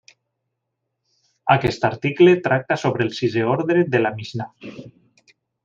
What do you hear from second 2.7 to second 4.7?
sobre el sisè ordre de la Mixnà.